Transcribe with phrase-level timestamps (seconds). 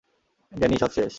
[0.51, 1.09] Danny, সব শেষ।